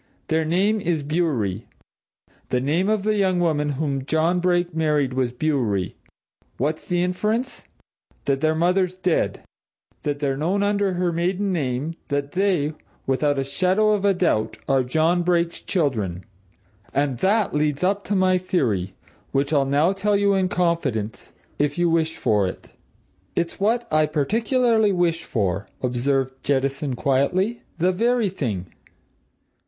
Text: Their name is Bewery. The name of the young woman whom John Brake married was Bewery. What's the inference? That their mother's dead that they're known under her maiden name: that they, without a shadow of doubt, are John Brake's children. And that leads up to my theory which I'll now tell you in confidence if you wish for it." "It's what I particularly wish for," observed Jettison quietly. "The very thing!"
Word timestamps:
Their 0.29 0.45
name 0.45 0.81
is 0.81 1.03
Bewery. 1.03 1.67
The 2.49 2.59
name 2.59 2.89
of 2.89 3.03
the 3.03 3.13
young 3.15 3.39
woman 3.39 3.73
whom 3.73 4.03
John 4.03 4.39
Brake 4.39 4.73
married 4.73 5.13
was 5.13 5.31
Bewery. 5.31 5.95
What's 6.57 6.83
the 6.85 7.03
inference? 7.03 7.65
That 8.25 8.41
their 8.41 8.55
mother's 8.55 8.97
dead 8.97 9.43
that 10.01 10.17
they're 10.17 10.35
known 10.37 10.63
under 10.63 10.93
her 10.93 11.11
maiden 11.11 11.53
name: 11.53 11.93
that 12.07 12.31
they, 12.31 12.73
without 13.05 13.37
a 13.37 13.43
shadow 13.43 13.91
of 13.91 14.17
doubt, 14.17 14.57
are 14.67 14.81
John 14.83 15.21
Brake's 15.21 15.61
children. 15.61 16.23
And 16.95 17.19
that 17.19 17.53
leads 17.53 17.83
up 17.83 18.03
to 18.05 18.15
my 18.15 18.39
theory 18.39 18.95
which 19.31 19.53
I'll 19.53 19.65
now 19.67 19.93
tell 19.93 20.17
you 20.17 20.33
in 20.33 20.49
confidence 20.49 21.35
if 21.59 21.77
you 21.77 21.91
wish 21.91 22.17
for 22.17 22.47
it." 22.47 22.69
"It's 23.35 23.59
what 23.59 23.87
I 23.93 24.07
particularly 24.07 24.91
wish 24.91 25.25
for," 25.25 25.67
observed 25.83 26.43
Jettison 26.43 26.95
quietly. 26.95 27.61
"The 27.77 27.91
very 27.91 28.29
thing!" 28.29 28.73